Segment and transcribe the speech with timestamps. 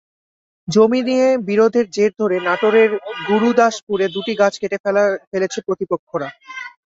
[0.67, 2.91] জমি নিয়ে বিরোধের জের ধরে নাটোরের
[3.27, 4.77] গুরুদাসপুরে দুটি গাছ কেটে
[5.31, 6.27] ফেলেছে প্রতিপক্ষরা।